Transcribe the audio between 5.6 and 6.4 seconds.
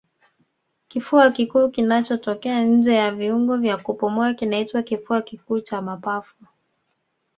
mapafu